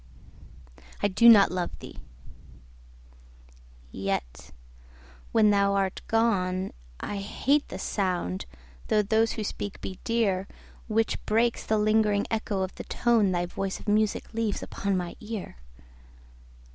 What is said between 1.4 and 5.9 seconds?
love thee!—yet, when thou